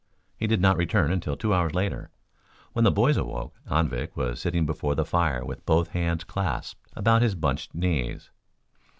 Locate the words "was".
4.17-4.39